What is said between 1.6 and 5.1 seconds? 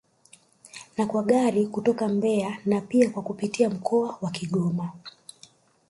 kutoka Mbeya na pia kwa kupitia mkoa wa Kigoma